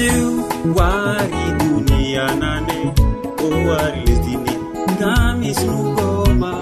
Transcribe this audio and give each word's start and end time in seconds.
yesu 0.00 0.40
wari 0.76 1.44
duniya 1.60 2.26
nane 2.40 2.78
o 3.44 3.48
wari 3.68 4.00
lesdini 4.08 4.54
ngam 4.96 5.42
hisnugoma 5.46 6.52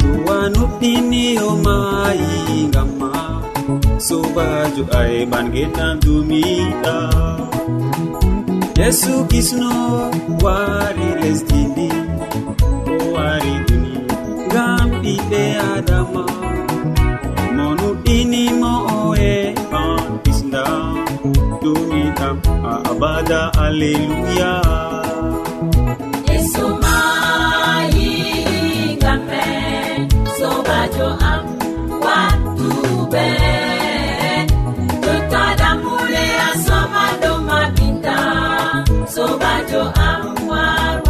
towanuɗɗini 0.00 1.24
o 1.48 1.50
mayi 1.64 2.66
ngam 2.70 2.90
sobajo 4.06 4.82
aeɓan 5.00 5.46
genɗam 5.54 5.94
dumiɗa 6.04 6.96
yesu 8.78 9.12
kisno 9.30 9.72
wari 10.44 11.08
lesdini 11.20 11.88
o 12.92 13.04
wari 13.14 13.54
duni 13.66 13.94
ngam 14.48 14.88
ɓiɓɓe 15.02 15.42
adama 15.72 16.24
mo 17.56 17.66
nuɗɗinimo 17.78 18.72
oe 18.98 19.49
jam 22.30 22.38
ha 22.64 22.72
abada 22.90 23.40
alleluya 23.64 24.52
yesu 26.30 26.64
mayi 26.82 28.10
sobajo 30.38 31.08
am 31.32 31.44
wattuɓe 32.04 33.26
jottaɗamule 35.04 36.24
asoma 36.48 37.04
ɗo 37.22 37.32
mabinta 37.48 38.16
sobajo 39.14 39.82
am 40.08 40.22
warwa 40.50 41.09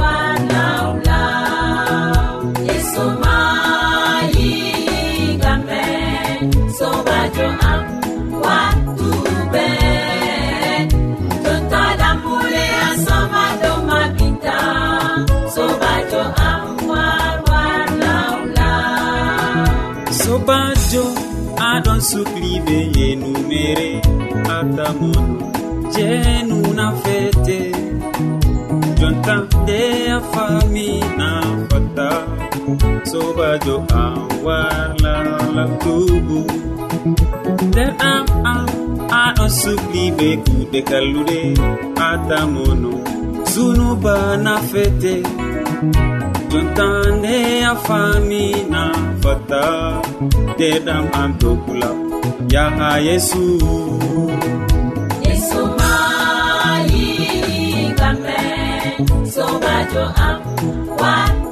kam 29.30 29.46
nde 29.62 29.82
a 30.16 30.18
fami 30.32 30.88
na 31.18 31.28
fata 31.70 32.10
sobajo 33.10 33.76
an 34.02 34.16
warla 34.46 35.14
labtugu 35.56 36.40
nder 37.68 37.90
am 38.12 38.26
am 38.52 38.66
aɗon 39.22 39.50
sukli 39.60 40.04
be 40.16 40.28
kuɗe 40.44 40.80
kallude 40.90 41.40
atamono 42.08 42.92
zunuba 43.52 44.16
na 44.44 44.54
fete. 44.70 45.14
Jontande 46.50 47.36
a 47.70 47.74
fami 47.86 48.44
na 48.72 48.82
fata 49.22 49.64
ndeɗam 50.52 51.04
am 51.20 51.30
dokula 51.40 51.90
yaha 52.54 52.90
yesu. 53.06 53.44
to 59.90 60.12
am 60.16 60.86
wa 60.86 61.49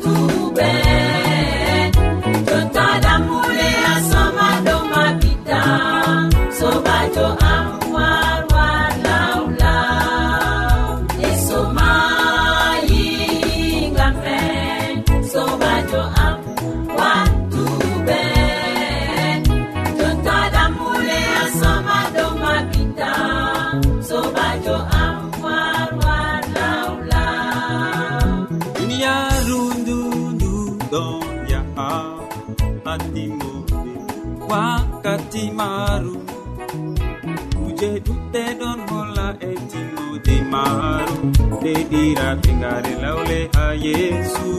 maru. 35.69 36.15
Kuje 37.59 37.91
ɗuɗɗe 38.07 38.43
ɗon 38.61 38.79
holla 38.89 39.27
e 39.49 39.51
tillude 39.71 40.37
maru. 40.53 41.17
Nde 41.61 41.73
ɗiraɓe 41.91 42.51
ngare 42.61 42.93
lawle 43.03 43.39
ha 43.55 43.65
yeesu. 43.85 44.51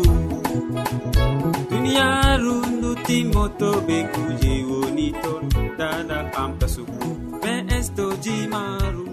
Duniyaaru 1.69 2.55
ndutimoto 2.75 3.69
ɓe 3.87 3.97
kuje 4.13 4.53
woni 4.69 5.07
ton 5.23 5.43
dada 5.79 6.17
am 6.41 6.51
kasugu 6.59 7.07
ɓe 7.41 7.51
estoji 7.77 8.35
maru. 8.53 9.03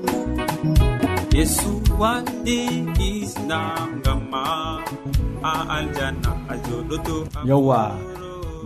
Yesu 1.37 1.71
waɗi 2.01 2.59
islam 3.23 3.89
ngam 4.01 4.21
ma 4.33 4.43
a 5.51 5.53
aljanna 5.77 6.31
a 6.53 6.55
joɗoto 6.65 7.17
yewwa 7.49 7.81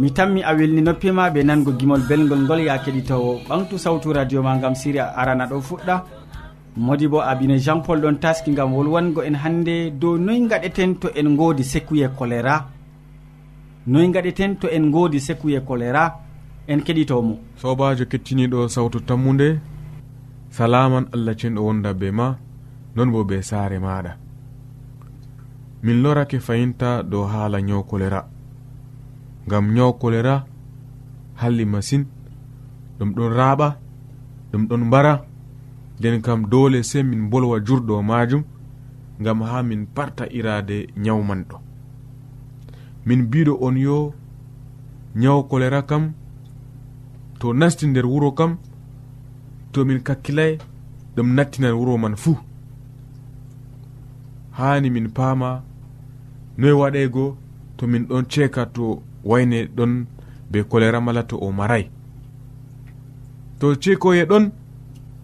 mi 0.01 0.11
tammi 0.13 0.41
a 0.43 0.55
welni 0.55 0.81
noppima 0.81 1.29
ɓe 1.35 1.43
nango 1.45 1.73
gimol 1.79 2.01
belgol 2.09 2.41
ngol 2.45 2.61
ya 2.61 2.79
keɗitowo. 2.79 3.33
Ɓamtu 3.49 3.79
sawtu 3.79 4.13
radio 4.13 4.43
ma 4.43 4.57
gam 4.57 4.75
siri 4.75 4.99
arana 4.99 5.45
ɗo 5.47 5.61
fuɗɗa. 5.61 6.05
Modi 6.77 7.07
bo 7.09 7.21
abine 7.21 7.59
jean 7.59 7.83
paul 7.83 8.01
ɗon 8.01 8.17
taski 8.19 8.55
gam 8.55 8.73
wolwango 8.73 9.23
en 9.23 9.35
hannde 9.35 9.91
dow 10.01 10.17
noy 10.17 10.41
gaɗeten 10.49 10.95
to 11.01 11.09
en 11.15 11.37
godi 11.37 11.65
sekuye 11.65 12.09
choléra 12.17 12.67
noy 13.87 14.09
gaɗeten 14.09 14.57
to 14.61 14.69
en 14.69 14.91
godi 14.91 15.21
sekuye 15.21 15.61
choléra 15.67 16.15
en 16.69 16.81
keɗitomo 16.81 17.35
sobajo 17.57 18.05
kettiniɗo 18.07 18.69
sawtu 18.69 19.01
tammude 19.01 19.59
salaman 20.51 21.07
allah 21.13 21.35
cenɗo 21.37 21.61
wonda 21.61 21.93
be 21.93 22.11
ma 22.11 22.37
non 22.97 23.11
bo 23.13 23.25
be 23.25 23.43
saare 23.43 23.79
maɗa. 23.79 24.13
Min 25.83 26.03
lorake 26.03 26.39
fayinta 26.41 27.03
dow 27.03 27.25
haala 27.27 27.61
ñaw 27.61 27.83
choléra 27.85 28.25
ngam 29.51 29.75
nyaw 29.75 29.93
kolera 29.99 30.47
halli 31.35 31.65
masin. 31.65 32.07
Ɗum 32.99 33.11
ɗon 33.15 33.33
raaɓa 33.39 33.69
ɗum 34.53 34.63
ɗon 34.69 34.83
mbara. 34.87 35.15
Nden 35.99 36.23
kam 36.23 36.47
dole 36.51 36.83
sei 36.83 37.03
min 37.03 37.29
bolwa 37.31 37.59
jurɗo 37.67 38.03
majum 38.03 38.43
ngam 39.21 39.43
ha 39.43 39.63
min 39.63 39.87
parta 39.95 40.25
irade 40.39 40.87
nyaw 40.97 41.21
manɗo 41.29 41.57
min 43.07 43.23
mbiɗo 43.23 43.53
on 43.61 43.77
yo 43.77 44.15
nyaw 45.15 45.43
kolera 45.49 45.83
kam 45.83 46.13
to 47.39 47.53
nasti 47.53 47.87
nder 47.87 48.07
wuro 48.07 48.31
kam 48.33 48.53
to 49.73 49.85
min 49.85 50.01
kakkilay 50.07 50.59
ɗum 51.17 51.29
nattinan 51.35 51.75
wuro 51.79 51.99
man 51.99 52.17
fuu. 52.17 52.39
Hani 54.59 54.91
min 54.91 55.09
paama 55.17 55.63
noy 56.59 56.73
waɗego 56.81 57.37
to 57.77 57.87
min 57.87 58.07
ɗon 58.09 58.25
ceeka 58.33 58.67
to 58.67 59.03
wayne 59.25 59.69
ɗon 59.77 60.07
be 60.51 60.63
kolera 60.65 61.01
mala 61.01 61.23
to 61.23 61.37
o 61.37 61.53
maray. 61.53 61.91
To 63.59 63.75
cekoye 63.75 64.25
ɗon 64.25 64.51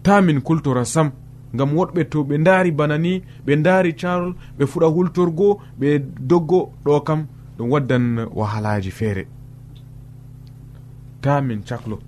ta 0.03 0.21
min 0.21 0.41
kultora 0.41 0.85
sam 0.85 1.11
gam 1.53 1.73
woɗɓe 1.75 2.09
to 2.09 2.23
ɓe 2.23 2.37
daari 2.43 2.71
bana 2.71 2.97
ni 2.97 3.23
ɓe 3.45 3.55
daari 3.63 3.93
carol 3.95 4.35
ɓe 4.57 4.65
fuɗa 4.65 4.87
hultorgo 4.87 5.59
ɓe 5.79 5.99
doggo 6.19 6.71
ɗo 6.85 7.01
kam 7.03 7.27
ɗum 7.57 7.69
waddan 7.71 8.27
wahalaji 8.35 8.91
feere. 8.91 9.27
Ta 11.21 11.41
min 11.41 11.63
cahlo 11.63 11.99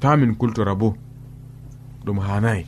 ta 0.00 0.16
min 0.16 0.34
kultora 0.34 0.74
bo 0.74 0.94
ɗum 2.04 2.18
hanayi 2.18 2.66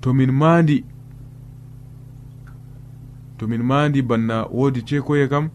to 0.00 0.12
min 0.14 0.30
maandi 0.32 0.84
to 3.40 3.46
min 3.46 3.62
mandi 3.62 4.02
banna 4.02 4.44
wodi 4.52 4.82
cekoye 4.82 5.28
kam 5.28 5.48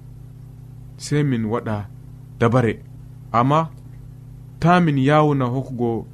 sei 0.97 1.23
min 1.23 1.45
waɗa 1.45 1.85
dabare. 2.39 2.79
Amma 3.31 3.69
ta 4.59 4.79
min 4.79 4.97
yawna 4.97 5.45
hokkugo 5.45 6.07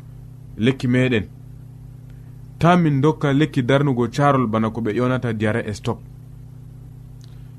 lekki 0.57 0.87
meɗen 0.87 1.25
ta 2.59 2.75
min 2.77 3.01
dokka 3.01 3.33
lekki 3.33 3.61
darnugo 3.63 4.07
carol 4.07 4.47
bana 4.47 4.69
ko 4.69 4.81
ɓe 4.81 4.91
ƴonata 4.93 5.33
diyare 5.33 5.63
e 5.65 5.73
stop. 5.73 5.99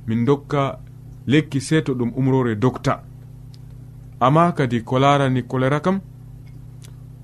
Min 0.07 0.25
dokka 0.25 0.79
lekki 1.27 1.61
seto 1.61 1.95
ɗum 1.95 2.13
umrore 2.17 2.55
docta. 2.57 3.03
Amma 4.21 4.53
kadi 4.53 4.85
ko 4.85 4.99
larani 4.99 5.43
choléra 5.43 5.81
kam 5.81 6.01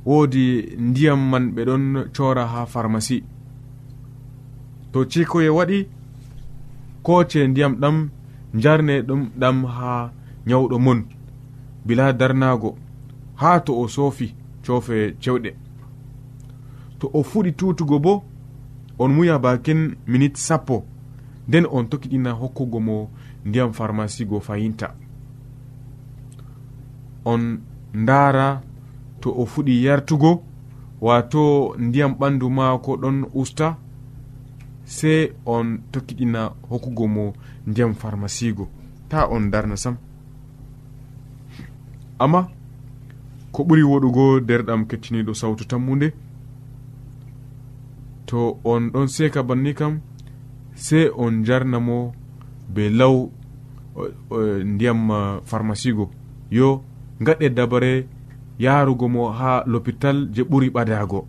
woodi 0.06 0.76
ndiyam 0.78 1.20
man 1.30 1.52
ɓe 1.54 1.64
ɗon 1.64 2.08
cora 2.16 2.46
ha 2.46 2.66
pharmacie. 2.66 3.22
To 4.92 5.04
cikoye 5.04 5.48
waɗi 5.48 5.97
koce 7.08 7.48
ndiyam 7.48 7.74
ɗam 7.80 7.96
jarne 8.54 9.02
ɗum 9.02 9.30
ɗam 9.40 9.64
ha 9.64 10.12
nyawɗo 10.46 10.78
mon 10.78 11.00
bila 11.86 12.12
darnago 12.12 12.76
ha 13.40 13.60
to 13.60 13.72
o 13.80 13.88
soofi 13.88 14.34
cofe 14.66 15.16
cewɗe. 15.22 15.50
To 16.98 17.10
o 17.12 17.22
fuɗi 17.22 17.52
tutugo 17.58 17.98
bo 17.98 18.24
on 18.98 19.08
muya 19.16 19.38
bakin 19.38 19.96
minute 20.06 20.36
sappo 20.36 20.84
nden 21.48 21.66
on 21.70 21.84
tokkiɗina 21.90 22.30
hokkugo 22.40 22.80
mo 22.80 23.10
ndiyam 23.44 23.72
pharmacie 23.72 24.26
go 24.26 24.40
fayinta. 24.40 24.94
On 27.24 27.42
ndara 27.94 28.60
to 29.20 29.30
o 29.30 29.46
fuɗi 29.46 29.84
yartugo 29.84 30.42
wato 31.00 31.74
ndiyam 31.78 32.12
ɓandu 32.20 32.50
maako 32.50 32.96
ɗon 32.96 33.24
usta 33.34 33.76
sey 34.96 35.32
on 35.44 35.66
tokkiɗina 35.92 36.40
hokkugo 36.70 37.06
mo 37.06 37.24
ndiyam 37.66 37.92
pharmacie 37.94 38.52
go 38.56 38.64
ta 39.08 39.28
on 39.30 39.50
darna 39.52 39.76
sam. 39.76 39.96
Amma 42.18 42.48
ko 43.52 43.64
ɓuri 43.64 43.82
woɗugo 43.82 44.40
derɗam 44.40 44.86
kettiniɗo 44.88 45.32
sawtu 45.34 45.64
tammude 45.70 46.08
to 48.26 48.58
on 48.64 48.90
ɗon 48.92 49.08
seka 49.08 49.42
banni 49.42 49.74
kam 49.74 50.00
sey 50.74 51.10
on 51.16 51.44
jarnamo 51.44 52.12
be 52.68 52.88
law 52.90 53.28
ndiyam 54.64 55.10
uh, 55.10 55.40
pharmacie 55.44 55.92
go 55.92 56.10
yo 56.50 56.82
gaɗe 57.20 57.48
dabare 57.50 58.06
yarugo 58.58 59.08
mo 59.08 59.30
ha 59.32 59.64
l'hôpital 59.66 60.28
je 60.32 60.42
ɓuri 60.42 60.70
ɓadago 60.70 61.26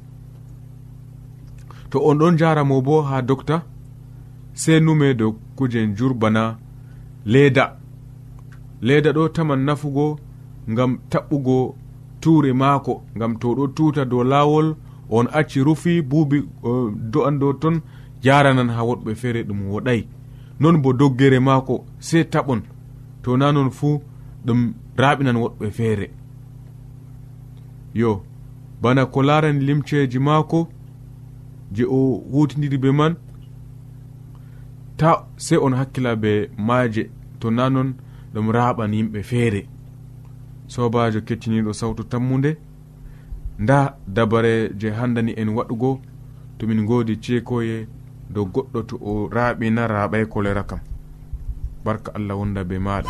to 1.89 1.99
on 1.99 2.17
ɗon 2.17 2.37
jaramo 2.37 2.81
bo 2.81 3.01
ha 3.01 3.21
docta 3.21 3.63
sei 4.53 4.79
nume 4.79 5.13
dow 5.13 5.31
kujen 5.55 5.95
jurbana 5.95 6.57
leeda. 7.25 7.75
Leeda 8.81 9.11
ɗo 9.11 9.29
taman 9.35 9.59
nafugo 9.65 10.19
ngam 10.69 10.91
taɓɓugo 11.11 11.75
tuure 12.21 12.53
maako 12.53 12.93
ngam 13.15 13.39
to 13.39 13.47
ɗo 13.55 13.67
tuta 13.75 14.05
dow 14.05 14.23
laawol 14.23 14.75
on 15.09 15.27
acci 15.33 15.59
rufi 15.63 16.01
buubi 16.01 16.39
uh, 16.63 16.91
do'an 17.11 17.39
dow 17.39 17.53
ton 17.53 17.81
jaranan 18.23 18.69
ha 18.69 18.81
woɗɓe 18.83 19.15
feere 19.15 19.43
ɗum 19.43 19.61
woɗay. 19.71 20.07
Non 20.59 20.77
bo 20.81 20.93
doggere 20.93 21.39
maako 21.39 21.85
sei 21.99 22.23
taɓon 22.23 22.61
to 23.23 23.37
na 23.37 23.51
non 23.51 23.69
fuu 23.71 24.01
ɗum 24.45 24.73
raɓinan 24.97 25.37
woɗɓe 25.37 25.71
feere. 25.71 26.07
Yo 27.93 28.21
bana 28.81 29.05
ko 29.05 29.21
laran 29.23 29.59
limceji 29.59 30.19
maako 30.19 30.67
je 31.71 31.85
o 31.85 32.23
wotidiri 32.31 32.77
be 32.77 32.91
man 32.91 33.15
ta 34.97 35.25
sey 35.37 35.57
on 35.57 35.73
hakkila 35.75 36.15
be 36.15 36.49
maaje 36.57 37.09
to 37.39 37.51
na 37.51 37.69
non 37.69 37.93
ɗum 38.33 38.47
raɓan 38.51 38.93
yimɓe 38.93 39.19
feere. 39.23 39.61
Sobajo 40.67 41.19
kettiniɗo 41.27 41.73
sawtu 41.73 42.03
tammude 42.03 42.57
nda 43.59 43.97
dabare 44.07 44.53
je 44.79 44.89
handani 44.91 45.33
en 45.41 45.49
waɗugo 45.49 45.99
tomin 46.57 46.85
godi 46.85 47.15
ceekoye 47.23 47.87
dow 48.33 48.45
goɗɗo 48.53 48.79
to 48.87 48.95
o 49.01 49.29
raaɓina 49.35 49.87
raɓay 49.87 50.25
kolera 50.27 50.63
kam. 50.63 50.79
Barka 51.85 52.11
allah 52.15 52.37
wonda 52.39 52.63
be 52.63 52.75
maɗa 52.79 53.09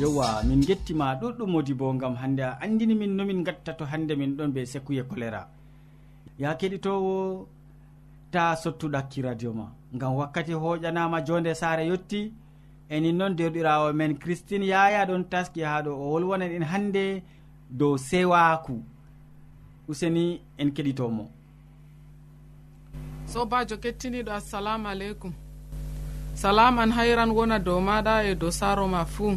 yowa 0.00 0.42
min 0.48 0.60
gettima 0.68 1.14
ɗuɗɗum 1.20 1.50
modi 1.52 1.74
bo 1.74 1.92
gam 2.00 2.14
hande 2.16 2.40
a 2.42 2.58
andini 2.64 2.94
min 2.94 3.12
nomin 3.16 3.44
gatta 3.44 3.72
to 3.78 3.84
hande 3.84 4.14
min 4.16 4.32
ɗon 4.36 4.50
ɓe 4.54 4.64
sekuye 4.72 5.02
choléra 5.08 5.42
ya 6.38 6.54
keɗitowo 6.58 7.46
ta 8.32 8.54
sottuɗakki 8.56 9.22
radio 9.22 9.52
ma. 9.52 9.66
Gam 9.92 10.14
wakkati 10.16 10.52
hoƴanama 10.52 11.20
jonde 11.26 11.52
saare 11.54 11.84
yetti 11.90 12.32
enin 12.88 13.16
noon 13.18 13.34
derɗirawo 13.38 13.92
men 13.92 14.16
christine 14.18 14.64
yaya 14.66 15.04
ɗon 15.06 15.24
taski 15.30 15.60
ha 15.62 15.82
ɗo 15.82 15.90
o 15.92 16.04
wolwonan 16.12 16.50
en 16.56 16.62
hande 16.72 17.22
dow 17.70 17.96
sewaku 17.98 18.80
useni 19.88 20.40
en 20.58 20.70
keɗitomo 20.76 21.24
sobajo 23.26 23.76
kettiniɗo 23.76 24.30
assalamu 24.32 24.88
aleykum. 24.88 25.32
Salaman 26.34 26.90
hayran 26.96 27.30
wona 27.36 27.58
dow 27.58 27.80
maɗa 27.80 28.24
e 28.30 28.34
dow 28.34 28.50
saaro 28.50 28.88
ma 28.88 29.04
fuu. 29.04 29.36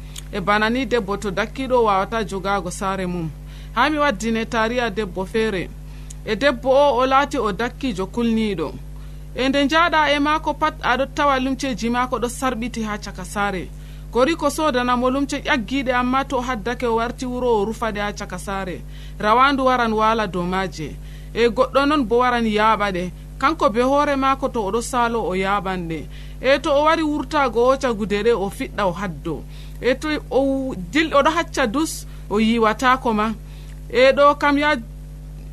e 0.31 0.39
bana 0.39 0.69
ni 0.69 0.85
debbo 0.85 1.17
to 1.17 1.31
dakkiɗo 1.31 1.83
wawata 1.83 2.23
jogago 2.23 2.71
saare 2.71 3.05
mum. 3.07 3.29
Ha 3.75 3.89
mi 3.89 3.97
waddine 3.97 4.45
tariya 4.45 4.89
debbo 4.89 5.25
feere 5.25 5.69
e 6.25 6.35
debbo 6.35 6.69
o 6.69 6.97
o 6.99 7.05
laati 7.05 7.37
o 7.37 7.51
dakkijo 7.51 8.05
kulniɗo 8.05 8.71
e 9.35 9.49
nde 9.49 9.67
jaɗa 9.67 10.11
e 10.15 10.19
maako 10.19 10.53
pat 10.53 10.75
aɗo 10.83 11.05
tawa 11.15 11.39
lumceji 11.39 11.89
maako 11.89 12.15
ɗo 12.19 12.27
sarɓiti 12.29 12.83
ha 12.83 12.97
caka 12.97 13.25
saare. 13.25 13.69
Gori 14.11 14.35
ko 14.35 14.49
sodanamo 14.49 15.09
lumce 15.09 15.37
ƴaggiɗe 15.39 15.93
amma 15.93 16.25
to 16.25 16.41
haddake 16.41 16.85
o 16.87 16.95
warti 16.95 17.25
wuro 17.25 17.47
o 17.61 17.65
rufaɗe 17.65 17.99
ha 18.01 18.11
caka 18.13 18.37
saare. 18.37 18.81
Rawandu 19.19 19.65
waran 19.65 19.93
wala 19.93 20.27
dow 20.27 20.43
maje 20.43 20.95
e 21.33 21.47
goɗɗo 21.47 21.85
noon 21.87 22.03
bo 22.03 22.17
waran 22.17 22.45
yaaɓa 22.45 22.91
ɗe. 22.91 23.11
Kanko 23.39 23.69
be 23.69 23.81
hoore 23.81 24.15
maako 24.15 24.49
to 24.49 24.59
oɗo 24.67 24.81
saalo 24.81 25.23
o 25.23 25.33
yaaɓanɗe 25.35 26.05
e 26.41 26.59
to 26.59 26.69
o 26.73 26.83
wari 26.83 27.03
wurtago 27.03 27.69
o 27.69 27.77
cagudeɗe 27.77 28.31
o 28.33 28.49
fiɗɗa 28.49 28.83
o 28.87 28.91
haddo. 28.91 29.43
E 29.81 29.95
to 29.95 30.07
o 30.31 30.73
dil 30.91 31.13
oɗo 31.13 31.29
hacca 31.29 31.67
dus 31.67 32.05
o 32.29 32.39
yiwatako 32.39 33.13
ma. 33.13 33.33
E 33.89 34.11
ɗo 34.11 34.35
kam 34.39 34.57
ya 34.57 34.75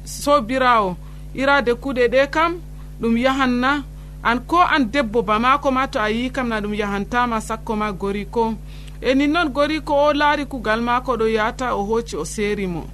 sobirawo 0.04 0.96
irade 1.34 1.74
kuɗe 1.74 2.08
ɗe 2.08 2.30
kam 2.30 2.60
ɗum 3.00 3.16
yahanna. 3.18 3.84
An 4.22 4.40
ko 4.40 4.58
an 4.58 4.90
debbo 4.90 5.22
bamako 5.22 5.70
ma 5.70 5.86
to 5.86 6.00
a 6.00 6.10
yi 6.10 6.30
kam 6.30 6.48
na 6.48 6.60
ɗum 6.60 6.74
yahantama 6.74 7.40
sakko 7.40 7.76
ma 7.76 7.92
gori 7.92 8.26
ko. 8.26 8.54
E 9.00 9.14
nin 9.14 9.30
noon 9.32 9.48
gori 9.48 9.80
ko 9.80 9.94
o 9.94 10.12
laari 10.12 10.44
kugal 10.46 10.80
mako 10.80 11.16
ɗo 11.16 11.26
yata 11.28 11.76
o 11.76 11.84
hocci 11.84 12.16
o 12.16 12.24
seeri 12.24 12.66
mo. 12.66 12.84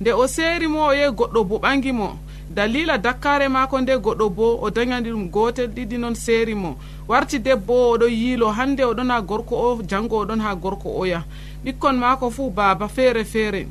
Nde 0.00 0.12
o 0.12 0.26
seeri 0.26 0.66
mo 0.68 0.88
o 0.88 0.92
yehi 0.92 1.10
goɗɗo 1.10 1.44
bo 1.48 1.58
ɓangi 1.58 1.92
mo. 1.92 2.18
dalila 2.54 2.98
dakkare 2.98 3.48
mako 3.48 3.80
nde 3.80 3.96
goɗɗo 3.96 4.28
bo 4.30 4.58
o 4.62 4.70
dañani 4.70 5.10
ɗum 5.10 5.28
gotel 5.30 5.68
ɗiɗi 5.68 5.98
noon 5.98 6.14
seeri 6.14 6.54
mo. 6.54 6.76
Warti 7.08 7.38
debbo 7.38 7.74
o 7.74 7.96
oɗo 7.96 8.06
yiilo 8.08 8.50
hande 8.50 8.82
oɗon 8.84 9.10
ha 9.10 9.20
gorko 9.20 9.54
o 9.56 9.82
janngo 9.82 10.16
oɗon 10.24 10.40
ha 10.40 10.54
gorko 10.54 10.88
oya 11.00 11.24
ɓikkon 11.64 11.96
mako 11.98 12.30
fuu 12.30 12.50
baaba 12.50 12.88
feere 12.88 13.24
feere. 13.24 13.66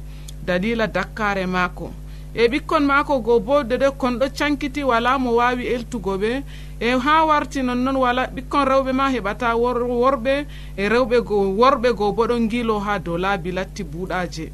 Dalila 0.45 0.87
dakkare 0.87 1.45
mako 1.45 1.91
e 2.35 2.47
ɓikkon 2.47 2.83
mako 2.85 3.19
go 3.19 3.39
bo 3.39 3.63
dede 3.63 3.91
kon 3.97 4.19
ɗo 4.19 4.27
cankiti 4.37 4.83
wala 4.83 5.17
mo 5.17 5.35
wawi 5.35 5.63
eltugo 5.67 6.17
ɓe. 6.17 6.43
E 6.79 6.89
ha 6.91 7.25
warti 7.25 7.63
nonnoon 7.63 7.95
wala 7.95 8.27
ɓikkon 8.27 8.65
rewɓe 8.67 8.91
ma 8.91 9.09
heɓata 9.09 9.55
worɓe. 9.55 10.45
E 10.77 10.89
rewɓe 10.89 11.21
go 11.23 11.35
worɓe 11.55 11.93
go 11.95 12.11
bo 12.11 12.27
ɗon 12.27 12.49
gilo 12.49 12.79
ha 12.79 12.99
dow 12.99 13.17
laabi 13.17 13.51
latti 13.51 13.83
buuɗaje 13.83 14.51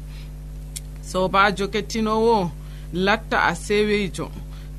sobajo 1.02 1.66
kettinowo 1.68 2.50
latta 2.92 3.44
a 3.44 3.54
seweyjo 3.54 4.30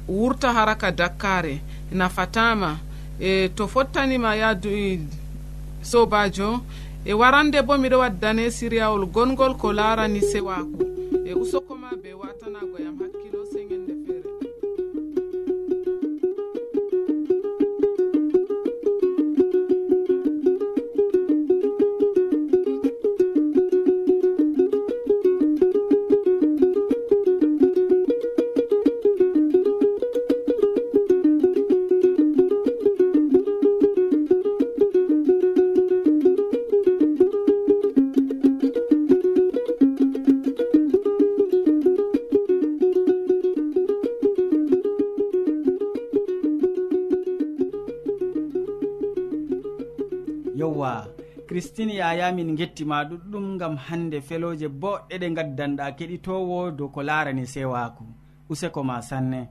wurta 0.08 0.54
haraka 0.54 0.92
dakkare 0.92 1.62
nafatama 1.92 2.78
e 3.20 3.50
to 3.50 3.68
fottanima 3.68 4.36
yaadu 4.36 4.70
e, 4.70 5.00
sobajo 5.82 6.62
e 7.06 7.14
warande 7.14 7.62
bo 7.62 7.78
miɗo 7.78 7.98
waddane 8.00 8.52
siriyawol 8.52 9.06
gongol 9.06 9.56
ko 9.58 9.74
larani 9.74 10.22
sewako. 10.22 10.84
E 11.26 11.34
usokoma 11.34 11.90
be 12.04 12.14
watanagoyam 12.14 12.98
hakkilo 13.00 13.41
christine 51.62 51.94
yaya 51.94 52.32
min 52.34 52.56
gettima 52.58 53.04
ɗuɗɗum 53.10 53.58
gam 53.60 53.76
hande 53.78 54.18
feloje 54.28 54.68
boɗɗe 54.82 55.16
ɗe 55.22 55.28
gaddanɗa 55.38 55.86
keɗitowo 55.98 56.58
dow 56.78 56.90
ko 56.94 57.02
larani 57.08 57.46
sewaku 57.54 58.04
useko 58.50 58.82
ma 58.84 58.96
sanne. 59.02 59.42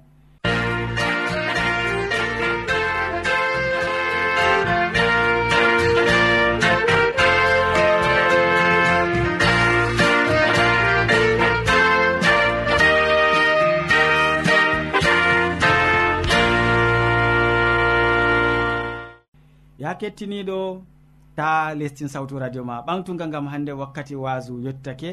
Ya 19.79 19.90
kettiniɗo 20.00 20.59
ta 21.40 21.75
lestin 21.80 22.09
sawtu 22.14 22.35
radio 22.38 22.62
ma. 22.64 22.76
Ɓamtuga 22.87 23.26
gam 23.32 23.47
hande 23.52 23.73
wakkati 23.80 24.14
wasu 24.25 24.52
yettake 24.66 25.11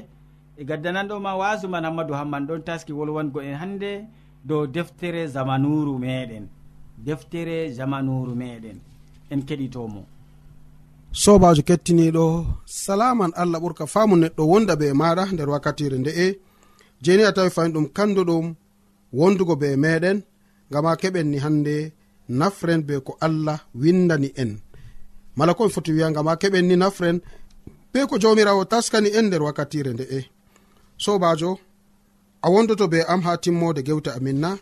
e 0.60 0.64
gaddananɗo 0.70 1.16
ma 1.26 1.32
wasu 1.42 1.66
man 1.74 1.84
hammadou 1.88 2.16
hamman 2.20 2.44
ɗon 2.48 2.62
taski 2.68 2.92
wolwango 2.98 3.40
en 3.50 3.56
hande 3.62 3.92
dow 4.50 4.64
deftere 4.76 5.22
zamanuru 5.36 5.94
meɗen 6.04 6.46
deftere 7.06 7.58
zamanuru 7.78 8.34
meɗen 8.42 8.78
en 9.32 9.42
keɗitomo. 9.48 10.02
Sobajo 11.24 11.62
kettiniɗo 11.70 12.26
salaman 12.84 13.32
allah 13.42 13.60
ɓurka 13.64 13.86
famu 13.94 14.16
neɗɗo 14.22 14.44
wonda 14.52 14.74
be 14.82 14.88
maɗa 15.02 15.24
nder 15.34 15.50
wakkatire 15.54 15.98
nde'e. 16.00 16.28
Jeni 17.04 17.24
a 17.24 17.32
tawi 17.36 17.50
fayin 17.56 17.74
ɗum 17.76 17.86
kanduɗum 17.98 18.46
wondugo 19.20 19.54
be 19.62 19.68
meɗen 19.84 20.18
gama 20.72 20.92
keɓen 21.02 21.28
ni 21.32 21.38
hande 21.46 21.76
nafren 22.40 22.82
be 22.88 22.94
ko 23.06 23.12
allah 23.28 23.58
windani 23.82 24.30
en. 24.44 24.52
mala 25.38 25.54
ko 25.58 25.62
mi 25.66 25.72
foti 25.76 25.92
wiyagama 25.96 26.34
keɓen 26.42 26.66
ni 26.70 26.76
nafren 26.82 27.18
be 27.92 28.00
ko 28.10 28.16
jawmirawo 28.22 28.64
taskani 28.72 29.10
en 29.18 29.26
nder 29.28 29.42
wakkatire 29.48 29.92
nde'e 29.94 30.20
sobajo 31.04 31.52
a 32.42 32.50
wondoto 32.50 32.88
be 32.88 33.04
am 33.04 33.22
ha 33.22 33.38
timmode 33.38 33.82
gewte 33.84 34.12
amin 34.12 34.40
na. 34.40 34.58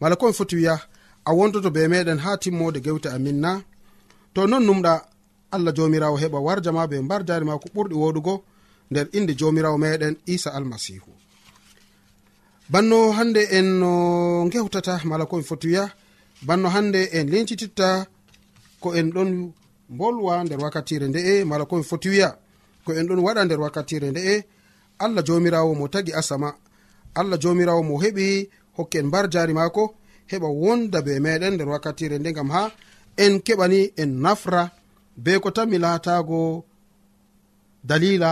Mala 0.00 0.16
ko 0.16 0.26
mi 0.26 0.32
foti 0.32 0.56
wiya 0.56 0.80
a 1.24 1.30
wondoto 1.32 1.70
be 1.70 1.88
meɗen 1.88 2.18
ha 2.24 2.36
timmode 2.42 2.80
gewte 2.80 3.06
amin 3.08 3.40
na. 3.40 3.62
To 4.34 4.46
non 4.46 4.64
numɗa 4.66 4.92
allah 5.54 5.72
jomirawo 5.76 6.16
heɓa 6.22 6.38
warja 6.46 6.72
ma 6.72 6.86
be 6.90 6.96
mbar 7.00 7.22
jari 7.28 7.44
ma 7.44 7.58
ko 7.62 7.68
ɓurɗi 7.74 7.94
woɗugo 8.02 8.34
nder 8.90 9.06
inde 9.12 9.32
jomirawo 9.40 9.76
meɗen 9.78 10.14
isa 10.26 10.50
almasihu. 10.56 11.10
Banno 12.72 13.12
hande 13.12 13.42
en 13.58 13.68
no 13.80 13.90
gewtata 14.52 15.00
mala 15.04 15.24
ko 15.26 15.36
mi 15.36 15.42
foti 15.42 15.66
wiya 15.68 15.84
banno 16.46 16.68
hande 16.68 17.00
en 17.12 17.26
lincititta 17.32 18.06
ko 18.80 18.94
en 18.94 19.10
ɗon 19.14 19.52
bolwa 19.98 20.44
nder 20.44 20.60
wakkatire 20.64 21.06
nde'e 21.08 21.44
mala 21.44 21.64
komi 21.70 21.84
foti 21.90 22.08
wiya 22.12 22.30
ko 22.84 22.90
en 22.98 23.06
ɗon 23.08 23.20
waɗa 23.26 23.42
nder 23.44 23.60
wakkatire 23.64 24.08
nde'e 24.10 24.34
allah 25.04 25.22
jomirawo 25.26 25.74
mo 25.74 25.88
tagi 25.88 26.12
asama. 26.20 26.50
Allah 27.14 27.38
jomirawo 27.42 27.82
mo 27.82 27.94
heɓi 28.02 28.48
hokki 28.76 28.96
en 28.98 29.06
mbar 29.06 29.24
jari 29.32 29.52
maako 29.58 29.84
heɓa 30.30 30.48
wonda 30.62 30.98
be 31.06 31.12
meɗen 31.24 31.54
nder 31.54 31.68
wakkatire 31.72 32.16
nde 32.18 32.30
gam 32.36 32.48
ha 32.54 32.62
en 33.24 33.34
keɓani 33.46 33.80
en 34.02 34.10
nafra 34.24 34.62
be 35.24 35.32
ko 35.42 35.48
tan 35.56 35.68
mi 35.70 35.78
laatago 35.84 36.40
dalila 37.88 38.30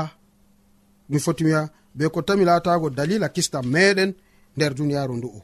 mi 1.11 1.19
foti 1.25 1.43
wiya 1.45 1.63
be 1.97 2.05
ko 2.15 2.21
tan 2.27 2.39
mi 2.39 2.45
laatago 2.45 2.87
dalila 2.99 3.29
kista 3.35 3.59
meɗen 3.75 4.11
nder 4.57 4.73
duniyaru 4.79 5.15
ndu'u 5.17 5.41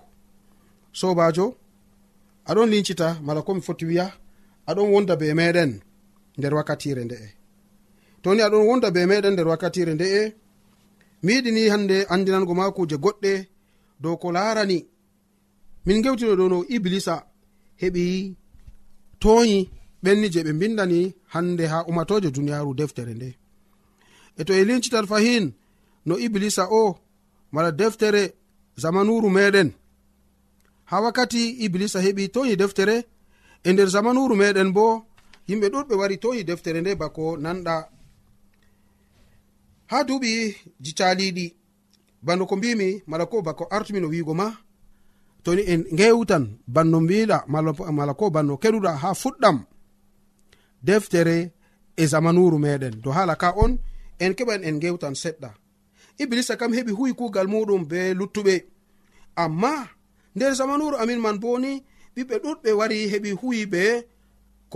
sobajo 0.98 1.46
aɗon 2.50 2.70
lincita 2.72 3.08
mala 3.26 3.40
komi 3.46 3.60
foti 3.66 3.84
wiya 3.90 4.06
aɗon 4.70 4.90
wonda 4.92 5.14
be 5.20 5.26
meɗen. 5.34 5.72
nder 6.38 6.54
wakkatire 6.54 7.04
nde'e 7.04 7.28
to 8.22 8.34
ni 8.34 8.42
aɗon 8.46 8.66
wonda 8.68 8.90
be 8.94 9.00
meɗen 9.10 9.32
nder 9.34 9.48
wakkatire 9.48 9.94
nde'e 9.94 10.20
mi 11.22 11.32
yiɗini 11.34 11.62
hande 11.72 11.96
andinango 12.12 12.54
ma 12.58 12.70
kuje 12.76 12.96
goɗɗe 13.04 13.32
dow 14.02 14.16
ko 14.16 14.32
larani. 14.32 14.78
Min 15.86 16.02
gewtino 16.02 16.34
ɗo 16.40 16.46
no 16.48 16.58
iblisa 16.74 17.14
heɓi 17.82 18.04
toyi 19.22 19.58
ɓenni 20.04 20.26
je 20.32 20.40
ɓe 20.46 20.52
bindani 20.60 21.00
hande 21.32 21.64
ha 21.72 21.78
umatoje 21.90 22.28
duniyaru 22.34 22.74
deftere 22.78 23.14
nde. 23.14 23.28
E 24.38 24.44
to 24.46 24.52
e 24.52 24.62
lincital 24.68 25.06
fahin 25.10 25.44
no 26.06 26.14
iblisa 26.26 26.64
o 26.70 26.82
mala 27.54 27.70
deftere 27.80 28.22
zamanuru 28.82 29.28
meɗen. 29.36 29.68
Ha 30.90 30.96
wakkati 31.04 31.42
iblisa 31.64 31.98
heɓi 32.06 32.24
toyi 32.34 32.56
deftere 32.56 32.96
e 33.64 33.72
nder 33.72 33.88
zamanuru 33.94 34.34
meɗen 34.42 34.70
bo 34.76 34.86
yimɓe 35.48 35.66
ɗuɗɓe 35.72 35.94
wari 36.00 36.16
toyi 36.22 36.44
deftere 36.48 36.80
nde 36.80 36.92
bako 37.00 37.24
nanɗa. 37.44 37.74
Ha 39.90 39.98
duuɓi 40.08 40.30
jicaliɗi 40.84 41.46
bano 42.26 42.46
ko 42.46 42.56
mbimi 42.56 42.88
mala 43.06 43.26
ko 43.30 43.42
bako 43.46 43.64
artumi 43.70 44.00
no 44.00 44.08
wigo 44.08 44.34
ma 44.34 44.46
toni 45.44 45.62
en 45.72 45.82
gewtan 45.98 46.44
banno 46.74 46.98
mbiɗa 47.00 47.38
mala 47.96 48.12
ko 48.14 48.24
banno 48.34 48.54
keɗuɗa 48.62 48.92
ha 49.02 49.08
fuɗɗam 49.22 49.58
deftere 50.86 51.36
e 51.96 52.04
zamanuru 52.12 52.58
meɗen 52.64 52.94
to 53.02 53.10
hala 53.16 53.34
ka 53.42 53.48
on 53.64 53.72
en 54.18 54.32
keɓan 54.38 54.64
en 54.68 54.80
gewtan 54.82 55.14
seɗɗa. 55.22 55.50
Iblisa 56.22 56.56
kam 56.60 56.72
heɓi 56.76 56.92
huyi 56.98 57.12
kugal 57.18 57.46
muɗum 57.52 57.82
be 57.90 58.14
luttuɓe. 58.18 58.54
Amma 59.36 59.72
nder 60.34 60.52
zamanuru 60.58 60.96
amin 61.02 61.20
man 61.24 61.38
boni 61.42 61.72
ɓiɓɓe 62.16 62.34
ɗuɗɓe 62.44 62.70
wari 62.78 62.98
heɓi 63.12 63.30
huyi 63.40 63.66
ɓe 63.72 63.82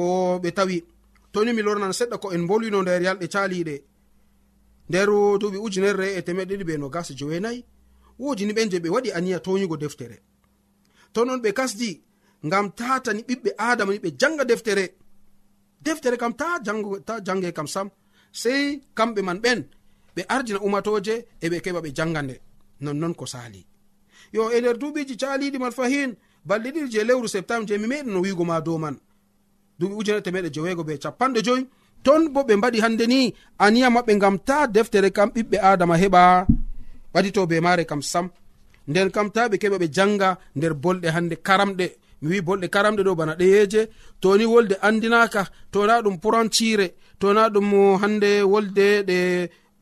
ko 0.01 0.39
ɓe 0.43 0.51
tawi. 0.59 0.79
Toni 1.33 1.53
mi 1.53 1.63
lornan 1.63 1.93
seɗɗa 1.99 2.17
ko 2.23 2.27
en 2.35 2.47
bolwino 2.49 2.79
nder 2.83 3.03
yalɗe 3.07 3.27
caliɗe 3.35 3.75
nder 4.89 5.09
duuɓi 5.41 5.59
ujunerre 5.67 6.07
e 6.19 6.21
temeɗe 6.27 6.49
ɗiɗi 6.51 6.65
ɓe 6.69 6.75
no 6.79 6.89
gasa 6.95 7.13
jowenayi 7.19 7.61
wodi 8.19 8.43
ni 8.47 8.53
ɓen 8.57 8.71
je 8.71 8.79
ɓe 8.85 8.89
waɗi 8.95 9.11
aniya 9.17 9.39
toyugo 9.45 9.77
deftere. 9.77 10.17
To 11.13 11.25
non 11.25 11.41
ɓe 11.45 11.51
kasdi 11.59 11.91
ngam 12.47 12.67
tatani 12.79 13.21
ɓiɓɓe 13.29 13.51
adama 13.59 13.93
ni 13.93 13.99
ɓe 14.05 14.11
janga 14.21 14.45
deftere. 14.45 14.85
Deftere 15.85 16.17
kam 16.17 16.33
ta 16.41 16.47
ta 17.07 17.15
jange 17.27 17.53
kam 17.53 17.67
sam 17.75 17.89
sei 18.33 18.83
kamɓe 18.97 19.21
man 19.23 19.39
ɓen 19.45 19.61
ɓe 20.17 20.23
ardina 20.35 20.59
umatoje 20.67 21.15
eɓe 21.45 21.57
keɓa 21.65 21.81
ɓe 21.85 21.91
janga 21.97 22.21
nde 22.23 22.35
nonnon 22.81 23.15
ko 23.15 23.27
sali 23.27 23.67
yo 24.33 24.51
e 24.51 24.61
nder 24.61 24.77
duuɓiji 24.81 25.15
caliɗi 25.21 25.59
man 25.59 25.73
fahin 25.79 26.11
balɗe 26.49 26.69
ɗiɗi 26.75 26.89
je 26.93 27.01
lewru 27.09 27.29
septembre 27.29 27.67
je 27.69 27.79
mi 27.79 27.87
meɗi 27.93 28.11
no 28.11 28.21
wigo 28.21 28.45
ma 28.45 28.61
dow 28.61 28.79
man. 28.79 28.97
duɓi 29.81 29.95
ujunere 30.01 30.23
temeɗe 30.27 30.49
jeweego 30.55 30.83
be 30.85 30.99
capanɗe 31.03 31.41
joyi. 31.47 31.63
Ton 32.05 32.23
bo 32.33 32.41
ɓe 32.49 32.55
mbaɗi 32.57 32.79
hande 32.85 33.05
ni 33.13 33.35
aniya 33.65 33.89
maɓɓe 33.95 34.13
gam 34.23 34.37
ta 34.39 34.67
deftere 34.67 35.11
kam 35.17 35.29
ɓiɓɓe 35.35 35.57
adama 35.71 35.95
heɓa 36.03 36.23
ɓaɗito 37.13 37.47
be 37.51 37.57
mare 37.61 37.85
kam 37.91 38.03
sam. 38.03 38.27
Nden 38.89 39.11
kam 39.15 39.31
ta 39.35 39.49
ɓe 39.51 39.57
keɓa 39.63 39.77
ɓe 39.83 39.89
janga 39.97 40.39
nder 40.57 40.75
bolɗe 40.75 41.09
hande 41.17 41.35
karamɗe. 41.47 41.87
Mi 42.23 42.29
wi 42.33 42.41
bolɗe 42.41 42.67
karamɗe 42.75 43.03
ɗo 43.07 43.15
bana 43.15 43.35
ɗeyeje 43.41 43.89
to 44.21 44.37
ni 44.39 44.45
wolde 44.45 44.75
andinaka 44.83 45.43
to 45.73 45.87
na 45.87 46.03
ɗum 46.03 46.17
purancire 46.23 46.87
to 47.19 47.33
na 47.33 47.49
ɗum 47.49 47.69
hande 48.03 48.43
wolde 48.53 48.87
ɗe 49.09 49.19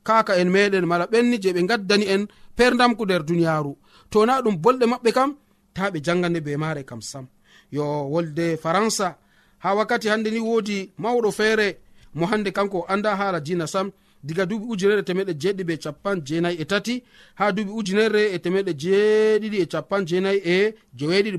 kaka 0.05 0.33
en 0.41 0.49
meɗen 0.55 0.87
mala 0.87 1.07
ɓenni 1.07 1.37
je 1.43 1.51
ɓe 1.53 1.61
gaddani 1.71 2.07
en 2.15 2.23
perdamku 2.57 3.05
nder 3.05 3.23
duniyaru 3.29 3.73
to 4.11 4.27
na 4.27 4.41
ɗum 4.43 4.57
bolɗe 4.65 4.87
maɓɓe 4.93 5.11
kam 5.13 5.31
ta 5.75 5.91
ɓe 5.91 5.99
jangande 6.05 6.41
be 6.41 6.57
mare 6.57 6.83
kam 6.85 7.01
sam. 7.03 7.27
Yo 7.71 7.85
wolde 8.13 8.57
faransa 8.63 9.19
ha 9.59 9.75
wakkati 9.75 10.09
hande 10.09 10.31
ni 10.31 10.41
wodi 10.41 10.91
mawɗo 10.99 11.31
feere 11.33 11.79
mo 12.15 12.27
hande 12.27 12.51
kanko 12.51 12.85
anda 12.89 13.17
hala 13.17 13.41
dina 13.41 13.67
sam. 13.67 13.91
Diga 14.25 14.45
duuɓi 14.47 14.67
ujunere 14.73 15.03
temeɗe 15.03 15.33
jeeɗiɓe 15.43 15.75
capan 15.83 16.21
jeenayi 16.27 16.57
e 16.61 16.65
tati. 16.65 17.03
Ha 17.35 17.53
duuɓi 17.53 17.71
ujunere 17.79 18.23
e 18.35 18.39
temeɗe 18.39 18.73
jeeɗiɗi 18.83 19.57
e 19.63 19.67
capan 19.67 20.07
jeenayi 20.07 20.41
e 20.45 20.75
joweeɗiɗi 20.99 21.39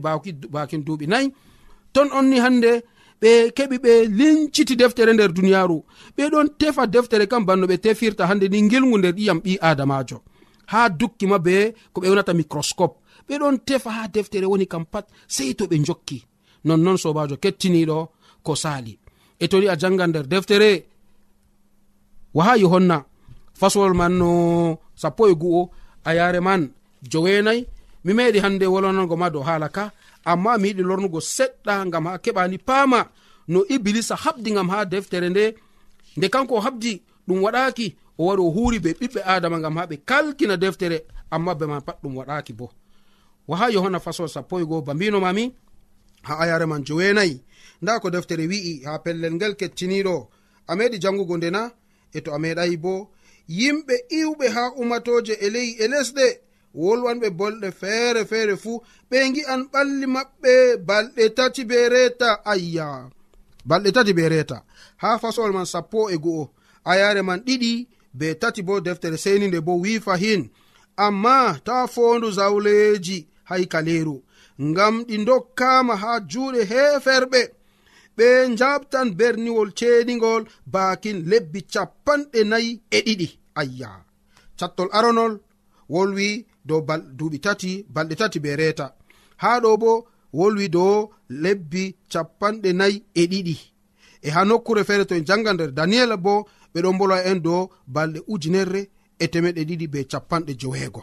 bakin 0.51 0.81
duuɓi 0.85 1.07
nayi. 1.07 1.27
Ton 1.93 2.07
on 2.13 2.23
ni 2.29 2.39
hande 2.39 2.71
ɓe 3.21 3.51
keɓi 3.57 3.77
ɓe 3.83 3.91
linciti 4.17 4.75
deftere 4.75 5.13
nder 5.13 5.31
duniyaaru. 5.33 5.83
Ɓeɗon 6.17 6.47
tefa 6.59 6.88
deftere 6.88 7.27
kam 7.27 7.45
banno 7.45 7.67
ɓe 7.67 7.77
tefirta 7.77 8.27
hande 8.27 8.47
ni 8.49 8.61
ngilgu 8.61 8.97
nder 8.97 9.13
ƴiyam 9.13 9.39
ɓi 9.43 9.57
adamajo 9.61 10.21
ha 10.71 10.89
dukkima 10.89 11.39
be 11.39 11.73
ko 11.93 12.01
ɓe 12.01 12.09
wonata 12.09 12.33
microscope 12.33 12.95
ɓeɗon 13.29 13.57
tefa 13.65 13.89
ha 13.91 14.07
deftere 14.07 14.45
woni 14.45 14.65
kam 14.67 14.85
pat 14.85 15.05
sei 15.27 15.53
to 15.55 15.65
ɓe 15.65 15.75
jokki 15.85 16.17
nonnon 16.66 16.98
sobajo 16.98 17.36
kettiniɗo 17.44 17.98
ko 18.45 18.56
sali 18.56 18.93
e 19.39 19.45
toni 19.48 19.67
a 19.67 19.76
jangan 19.82 20.10
nder 20.10 20.28
deftere 20.28 20.72
waha 22.34 22.54
yohanna 22.58 22.98
faswol 23.60 23.93
man 23.93 24.13
no 24.22 24.30
sappo 25.02 25.24
e 25.28 25.36
gu'o 25.41 25.69
a 26.08 26.13
yare 26.17 26.39
man 26.39 26.62
jowenayi 27.12 27.67
mi 28.06 28.12
meɗi 28.13 28.39
hande 28.43 28.65
wolonango 28.74 29.15
ma 29.17 29.30
dow 29.30 29.43
hala 29.43 29.69
ka 29.69 29.91
amma 30.26 30.58
mi 30.58 30.67
yiɗi 30.69 30.84
lornugo 30.84 31.19
seɗɗa 31.36 31.74
gam 31.91 32.06
ha 32.08 32.17
keɓani 32.24 32.58
paama 32.58 33.00
no 33.48 33.65
iblisa 33.69 34.15
habdi 34.15 34.52
gam 34.52 34.69
ha 34.69 34.86
deftere 34.86 35.30
nde. 35.30 35.56
Nde 36.17 36.30
kanko 36.30 36.56
o 36.56 36.60
habdi 36.60 37.02
ɗum 37.28 37.43
waɗaki 37.43 37.95
o 38.17 38.26
wari 38.26 38.41
o 38.41 38.50
huri 38.50 38.80
be 38.80 38.89
ɓiɓɓe 38.93 39.22
adama 39.26 39.60
gam 39.60 39.78
ha 39.78 39.86
ɓe 39.86 39.98
kalkina 40.06 40.58
deftere 40.58 41.06
amma 41.32 41.56
be 41.56 41.65
man 41.65 41.82
pat 41.82 41.98
ɗum 42.04 42.15
waɗaki 42.17 42.54
bo. 42.54 42.69
Waha 43.48 43.69
yohanna 43.72 44.00
fasol 44.00 44.30
sappo 44.30 44.60
e 44.60 44.65
goo 44.65 44.82
ba 44.82 44.93
mbinomami 44.93 45.54
ha 46.21 46.39
ayare 46.39 46.65
man 46.65 46.84
jowenayi. 46.84 47.41
Nda 47.82 47.99
ko 47.99 48.10
deftere 48.10 48.47
wi'i 48.47 48.84
ha 48.86 48.99
pellel 48.99 49.34
ngel 49.34 49.55
kettiniɗo 49.55 50.27
a 50.67 50.75
meɗi 50.75 50.97
jangugo 51.03 51.38
ndena 51.38 51.71
e 52.13 52.21
to 52.21 52.29
a 52.34 52.39
meɗayi 52.39 52.77
bo 52.77 53.10
yimɓe 53.47 53.95
iwɓe 54.19 54.45
ha 54.55 54.63
umatoje 54.82 55.34
e 55.34 55.49
leyi 55.49 55.71
e 55.84 55.88
lesɗe 55.88 56.25
wolwanɓe 56.75 57.27
bolɗe 57.39 57.69
feere 57.71 58.25
feere 58.25 58.55
fuu 58.63 58.84
ɓe 59.10 59.17
gi'an 59.36 59.62
ɓalli 59.71 60.05
maɓɓe 60.15 60.53
balɗe 60.88 61.23
tati 61.38 61.63
be 61.69 61.89
reta 61.89 62.29
ayya. 62.51 63.10
Balɗe 63.65 63.89
tati 63.91 64.13
be 64.13 64.29
reta. 64.29 64.58
Ha 64.97 65.19
fasowol 65.21 65.53
man 65.53 65.65
sappo 65.65 66.10
e 66.10 66.17
go'o 66.17 66.49
ayare 66.91 67.21
man 67.21 67.39
ɗiɗi 67.45 67.88
be 68.13 68.36
tati 68.36 68.62
bo 68.62 68.79
deftere 68.79 69.17
seninde 69.17 69.60
bo 69.62 69.73
wi 69.84 69.99
fahin 69.99 70.49
amma 70.97 71.60
ta 71.63 71.88
fondu 71.88 72.32
zawleji 72.32 73.27
haykaleru 73.49 74.23
ngam 74.62 75.04
ɗi 75.08 75.15
dokkama 75.26 75.95
ha 75.95 76.19
juuɗe 76.30 76.62
heferɓe. 76.72 77.41
Ɓe 78.17 78.28
jabtan 78.60 79.08
berniwol 79.17 79.69
ceeɗigol 79.78 80.43
bakin 80.74 81.17
lebbi 81.30 81.60
capanɗe 81.74 82.39
nayi 82.52 82.72
e 82.91 83.00
ɗiɗi. 83.06 83.28
Ayya. 83.60 83.89
Cattol 84.60 84.89
aronol 84.98 85.34
wolwi 85.89 86.45
dow 86.65 86.82
duuɓi 87.17 87.38
tati 87.45 87.86
balɗe 87.93 88.15
tati 88.15 88.39
be 88.39 88.56
reeta. 88.56 88.88
Ha 89.38 89.60
ɗo 89.63 89.78
bo 89.78 89.91
wolwi 90.34 90.69
dow 90.69 91.10
lebbi 91.30 91.95
capanɗe 92.12 92.69
nayi 92.74 93.04
e 93.13 93.24
ɗiɗi. 93.32 93.56
E 94.22 94.30
ha 94.30 94.43
nokkure 94.45 94.84
feere 94.84 95.06
to 95.06 95.15
en 95.15 95.26
janga 95.26 95.54
nder 95.54 95.72
daniyel 95.72 96.17
bo 96.17 96.48
ɓeɗon 96.74 96.95
mbolwa 96.95 97.24
en 97.30 97.39
dow 97.41 97.69
balɗe 97.88 98.19
ujunerre 98.28 98.82
e 99.19 99.26
temeɗe 99.28 99.62
ɗiɗi 99.69 99.88
be 99.88 100.00
capanɗe 100.12 100.54
joweego. 100.60 101.02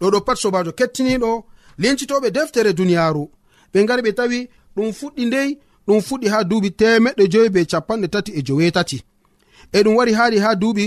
Ɗo 0.00 0.10
ɗo 0.12 0.20
pat 0.26 0.38
sobajo 0.38 0.72
kettiniɗo 0.78 1.44
lincitoɓe 1.78 2.30
deftere 2.30 2.72
duniyaaru. 2.72 3.24
Ɓe 3.72 3.78
ngari 3.84 4.02
ɓe 4.06 4.12
tawi 4.18 4.38
ɗum 4.76 4.88
fuɗɗi 4.98 5.22
ndey 5.26 5.48
ɗum 5.86 6.00
fuɗɗi 6.06 6.26
ha 6.32 6.38
duuɓi 6.50 6.70
temeɗɗe 6.80 7.24
joyi 7.32 7.48
be 7.54 7.60
capanɗe 7.70 8.06
tati 8.14 8.30
e 8.38 8.40
jowetati 8.46 8.98
e 9.72 9.78
ɗum 9.84 9.94
wari 9.98 10.12
haari 10.18 10.38
ha 10.44 10.50
duuɓi 10.62 10.84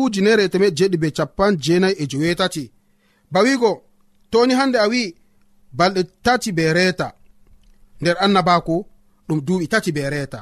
ujunere 0.00 0.44
temeɗe 0.52 0.74
jeɗɗi 0.78 0.96
be 1.02 1.08
capan 1.16 1.52
jeenayi 1.64 1.94
e 1.98 2.04
jowetati 2.10 2.62
bawigo 3.32 3.70
toni 4.30 4.54
hande 4.58 4.76
a 4.78 4.86
wi 4.92 5.02
balɗe 5.78 6.02
tati 6.24 6.52
be 6.56 6.72
reeta. 6.72 7.12
Nder 8.00 8.16
annabaku 8.24 8.76
ɗum 9.28 9.38
duuɓi 9.46 9.66
tati 9.72 9.90
be 9.92 10.02
reeta. 10.10 10.40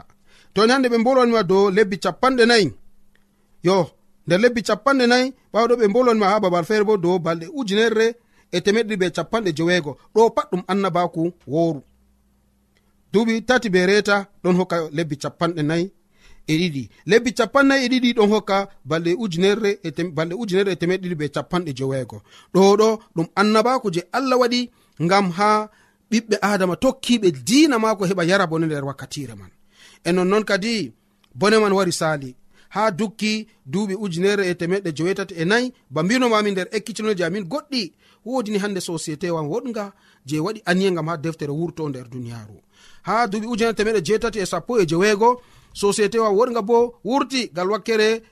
Toni 0.54 0.72
hande 0.72 0.88
ɓe 0.88 0.98
mbolwanima 0.98 1.42
dow 1.50 1.70
lebbi 1.76 1.96
capanɗe 2.04 2.44
nayi. 2.50 2.66
Yo 3.66 3.76
nder 4.26 4.40
lebbi 4.42 4.60
capanɗe 4.68 5.06
nayi 5.06 5.26
ɓawɗo 5.52 5.74
ɓe 5.80 5.86
mbolwanima 5.90 6.26
ha 6.30 6.40
babal 6.42 6.64
feere 6.68 6.84
bo 6.84 6.96
dow 6.96 7.18
balɗe 7.18 7.46
ujunerre 7.58 8.06
e 8.56 8.58
temeɗɗi 8.64 8.94
be 9.00 9.06
capanɗe 9.16 9.50
joweego. 9.58 9.92
Ɗo 10.14 10.30
pat 10.36 10.46
ɗum 10.50 10.62
annabaku 10.72 11.22
wooru. 11.52 11.80
Duuɓi 13.12 13.34
tati 13.48 13.68
be 13.74 13.80
reta 13.90 14.16
ɗon 14.42 14.56
hokka 14.58 14.76
lebbi 14.96 15.16
capanɗe 15.22 15.62
nayi 15.70 15.86
e 16.46 16.54
ɗiɗi. 16.60 16.82
Lebbi 17.10 17.30
capannayi 17.38 17.84
e 17.84 17.88
ɗiɗi 17.92 18.10
ɗon 18.18 18.28
hokka 18.32 18.56
balɗe 18.88 19.10
ujunerre 19.22 19.70
e 19.86 19.88
balɗe 20.16 20.34
ujunerre 20.42 20.70
e 20.72 20.76
temeɗ 20.80 21.00
ɗiɗi 21.02 21.14
be 21.20 21.26
capanɗe 21.36 21.70
joweego. 21.78 22.16
Ɗo 22.54 22.60
ɗo 22.80 22.88
ɗum 23.16 23.26
annabaku 23.40 23.86
je 23.94 24.02
allah 24.16 24.38
waɗi 24.42 24.60
ngam 25.04 25.26
ha 25.38 25.48
ɓiɓɓe 26.10 26.36
adama 26.50 26.76
tokkiɓe 26.76 27.28
diina 27.46 27.76
maako 27.78 28.02
heɓa 28.10 28.24
yara 28.30 28.46
bone 28.50 28.66
nder 28.66 28.84
wakkatire 28.88 29.34
man. 29.40 29.50
E 30.04 30.12
nonnoon 30.12 30.44
kadi 30.44 30.92
bone 31.34 31.56
man 31.62 31.72
wari 31.72 31.92
sali 31.92 32.30
ha 32.74 32.90
dukki 32.90 33.32
duuɓi 33.72 33.94
ujunere 34.04 34.42
e 34.50 34.54
temeɗɗe 34.60 34.90
jowetati 34.96 35.34
e 35.34 35.44
nayi. 35.44 35.72
Ba 35.90 36.02
mbinomami 36.02 36.50
nder 36.50 36.68
ekkitinoji 36.76 37.22
amin 37.24 37.44
goɗɗi 37.52 37.82
wodini 38.24 38.58
hande 38.58 38.80
société 38.80 39.30
wa 39.30 39.42
woɗga 39.42 39.92
je 40.26 40.38
waɗi 40.40 40.62
aniye 40.64 40.90
gam 40.90 41.06
ha 41.08 41.16
deftere 41.16 41.52
wurto 41.52 41.88
nder 41.88 42.08
duniyaru 42.08 42.56
ha 43.02 43.26
duuɓi 43.26 43.46
ujunere 43.46 43.74
temeɗɗe 43.76 44.00
jetati 44.04 44.38
e 44.38 44.46
sappo 44.46 44.78
e 44.80 44.86
jeweego 44.86 45.42
société 45.74 46.18
wa 46.18 46.30
woɗga 46.30 46.62
bo 46.62 46.94
wurti 47.04 47.50
gal 47.54 47.70
wakkere 47.70 48.22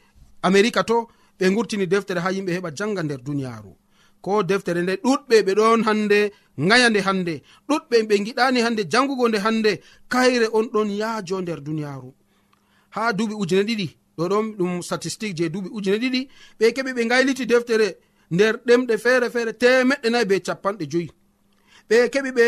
america 0.42 0.82
to 0.84 1.08
ɓe 1.38 1.50
gurtini 1.54 1.86
deftere 1.86 2.20
ha 2.20 2.30
yimɓe 2.32 2.52
heɓa 2.56 2.70
janga 2.78 3.02
nder 3.02 3.20
duniyaru 3.26 3.72
ko 4.20 4.42
deftere 4.42 4.82
nde 4.82 4.94
ɗuɗɓe 5.04 5.36
ɓe 5.46 5.52
ɗon 5.54 5.82
hande 5.84 6.32
gaya 6.68 6.88
nde 6.90 7.00
hande 7.00 7.34
ɗuɗɓe 7.68 7.96
ɓe 8.08 8.14
giɗani 8.26 8.60
hande 8.60 8.82
jangugo 8.92 9.28
nde 9.28 9.38
hande 9.38 9.72
kayre 10.08 10.46
on 10.52 10.66
ɗon 10.72 10.88
yaajo 11.00 11.40
nder 11.40 11.60
duniyaru 11.66 12.10
ha 12.90 13.12
duuɓi 13.12 13.34
ujune 13.42 13.62
ɗiɗi 13.68 13.88
ɗo 14.22 14.28
ɗon 14.28 14.46
ɗum 14.58 14.82
statistique 14.82 15.36
je 15.36 15.48
duuɓi 15.48 15.68
ujune 15.72 15.98
ɗiɗi. 15.98 16.28
Ɓe 16.58 16.72
keɓi 16.74 16.92
ɓe 16.96 17.02
gayliti 17.10 17.46
deftere 17.46 17.96
nder 18.30 18.54
ɗemɗe 18.66 18.94
feere 18.98 19.30
feere 19.30 19.52
temeɗɗe 19.52 20.08
nayi 20.10 20.24
be 20.24 20.40
capanɗe 20.46 20.84
joyi. 20.92 21.10
Ɓe 21.88 22.08
keɓi 22.12 22.30
ɓe 22.38 22.44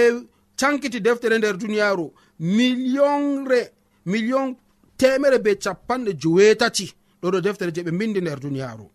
cankiti 0.60 1.00
deftere 1.00 1.38
nder 1.38 1.56
duniyaaru 1.56 2.12
millionre 2.38 3.60
million 4.06 4.56
temere 4.96 5.38
be 5.38 5.56
capanɗe 5.64 6.12
joweetati. 6.22 6.86
Ɗo 7.22 7.30
ɗo 7.32 7.40
deftere 7.40 7.70
je 7.74 7.82
ɓe 7.82 7.90
mbindi 7.92 8.20
nder 8.20 8.38
duniyaaru 8.40 8.86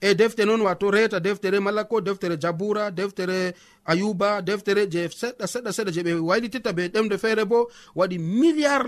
e 0.00 0.14
defte 0.14 0.44
noon 0.44 0.60
wato 0.60 0.90
reta 0.90 1.20
deftere 1.20 1.60
malla 1.60 1.84
ko 1.84 2.00
deftere 2.00 2.36
jabura 2.38 2.90
deftere 2.90 3.54
ayuba 3.84 4.42
deftere 4.42 4.86
je 4.90 5.08
seɗɗa 5.08 5.46
seɗɗa 5.46 5.72
seɗɗa 5.72 5.92
je 5.92 6.02
ɓe 6.02 6.12
waylititta 6.20 6.72
be 6.72 6.88
ɗemde 6.88 7.18
feere 7.18 7.44
bo 7.44 7.68
waɗi 7.94 8.18
milliard 8.18 8.86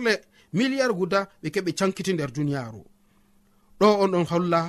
milliard 0.52 0.92
guda 0.96 1.28
ɓe 1.42 1.50
keɓe 1.50 1.72
cankiti 1.78 2.12
nder 2.12 2.30
duniyaaru 2.30 2.84
ɗo 3.80 3.86
on 4.02 4.10
ɗon 4.12 4.26
holla 4.30 4.60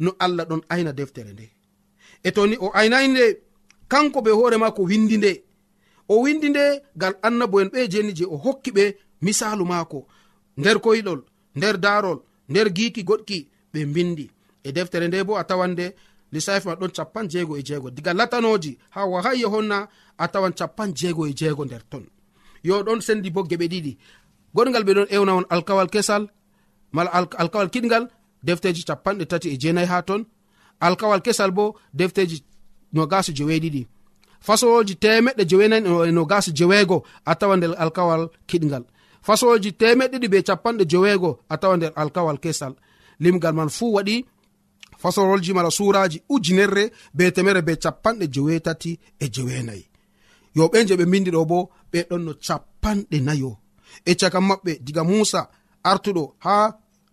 no 0.00 0.10
allah 0.18 0.44
ɗon 0.46 0.62
ayna 0.68 0.92
deftere 0.92 1.32
nde. 1.32 1.46
E 2.24 2.30
to 2.30 2.46
ni 2.46 2.56
o 2.60 2.70
aynayi 2.74 3.08
nde 3.08 3.24
kanko 3.88 4.20
ɓe 4.20 4.30
hoore 4.30 4.56
maako 4.56 4.82
windi 4.82 5.16
nde. 5.18 5.32
O 6.08 6.22
windi 6.22 6.48
nde 6.50 6.82
ngal 6.96 7.14
annabo 7.22 7.60
en 7.60 7.68
ɓe 7.68 7.88
jeni 7.90 8.12
je 8.14 8.24
o 8.24 8.36
hokki 8.36 8.70
ɓe 8.70 8.84
misalu 9.22 9.64
maako. 9.64 10.06
Nder 10.56 10.76
koyɗol 10.80 11.20
nder 11.56 11.76
darol 11.78 12.18
nder 12.48 12.68
giiki 12.76 13.02
goɗki 13.04 13.48
ɓe 13.72 13.86
mbindi. 13.86 14.30
E 14.64 14.72
deftere 14.72 15.08
nde 15.08 15.24
bo 15.24 15.36
a 15.36 15.44
tawande 15.44 15.94
lissafi 16.32 16.68
ma 16.68 16.74
ɗon 16.74 16.92
capan 16.96 17.28
jeego 17.28 17.56
e 17.56 17.62
jeego. 17.62 17.90
Diga 17.90 18.12
latanoji 18.14 18.78
ha 18.90 19.06
wahay 19.06 19.40
yehonna 19.40 19.88
a 20.18 20.28
tawan 20.28 20.52
capan 20.52 20.94
jeego 20.94 21.26
e 21.26 21.32
jeego 21.34 21.64
nder 21.64 21.82
ton. 21.90 22.04
Yo 22.62 22.82
ɗon 22.82 23.00
sendi 23.00 23.30
bo 23.30 23.42
geɓe 23.42 23.66
ɗiɗi. 23.68 23.98
Goɗgal 24.54 24.84
ɓe 24.84 24.92
ɗon 24.94 25.08
ewna 25.10 25.34
on 25.34 25.46
alkawal 25.50 25.88
kesal 25.90 26.28
mala 26.92 27.10
alkawal 27.10 27.70
kiɗgal 27.70 28.08
defteji 28.42 28.82
capanɗe 28.84 29.24
tati 29.26 29.48
e 29.48 29.56
jeenayi 29.58 29.86
ha 29.86 30.02
ton. 30.02 30.24
Alkawal 30.80 31.20
kesal 31.22 31.50
bo 31.50 31.64
defteji 31.94 32.44
nogas 32.92 33.26
jeweeɗiɗi 33.30 33.86
fasowoji 34.46 34.94
temeɗɗe 35.02 35.42
jeweenayi 35.50 35.82
no 36.12 36.22
e 36.24 36.26
gas 36.30 36.46
jeweego 36.58 36.96
a 37.24 37.32
tawa 37.34 37.56
nder 37.56 37.72
alkawal 37.82 38.22
kiɗgal 38.48 38.84
fasowoji 39.26 39.70
temeɗɗiɗi 39.80 40.28
be 40.32 40.38
capanɗe 40.48 40.84
jeweego 40.90 41.30
a 41.48 41.56
tawa 41.58 41.76
nder 41.76 41.92
alkawal 41.96 42.38
kesal. 42.44 42.74
Limgal 43.20 43.54
man 43.54 43.68
fuu 43.68 43.92
waɗi 43.96 44.24
fasololji 44.98 45.52
mala 45.54 45.70
suraji 45.70 46.18
ujunerre 46.28 46.84
be 47.14 47.30
temere 47.30 47.62
be 47.62 47.76
capanɗe 47.76 48.26
jewetati 48.34 48.98
e 49.20 49.26
jeweenayi. 49.34 49.84
Yo 50.56 50.66
ɓen 50.68 50.86
je 50.88 50.94
ɓe 50.96 51.04
bindi 51.12 51.30
ɗo 51.30 51.44
bo 51.50 51.70
ɓe 51.92 51.98
ɗon 52.10 52.22
no 52.24 52.32
capanɗe 52.46 53.18
nayo. 53.20 53.56
E 54.04 54.14
caka 54.14 54.38
maɓɓe 54.40 54.72
diga 54.84 55.04
musa 55.04 55.40
artuɗo 55.84 56.34
ha 56.38 56.54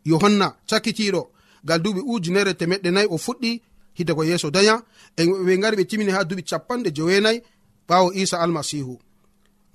yohanna 0.10 0.48
cakkitiɗo 0.70 1.22
gal 1.68 1.80
duuɓi 1.84 2.02
ujunere 2.14 2.54
temeɗɗe 2.60 2.90
nayi 2.96 3.08
o 3.10 3.18
fuɗɗi 3.26 3.52
hide 3.98 4.12
ko 4.18 4.24
yeeso 4.30 4.48
daya 4.56 4.76
e 5.18 5.24
ɓe 5.46 5.54
gari 5.62 5.76
ɓe 5.80 5.86
timini 5.90 6.12
ha 6.16 6.24
duuɓi 6.28 6.44
capanɗe 6.50 6.90
joweenayi 6.96 7.40
ɓawo 7.88 8.08
isa 8.22 8.38
almasihu 8.44 8.94